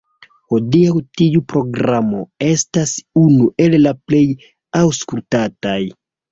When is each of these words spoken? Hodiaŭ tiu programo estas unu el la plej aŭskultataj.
Hodiaŭ 0.53 0.93
tiu 1.21 1.41
programo 1.53 2.23
estas 2.47 2.95
unu 3.27 3.53
el 3.67 3.79
la 3.85 3.95
plej 4.03 4.25
aŭskultataj. 4.85 5.81